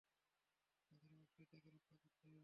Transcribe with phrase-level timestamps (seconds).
[0.89, 2.39] আমাদের অবশ্যই তাকে রক্ষা করতে হবে।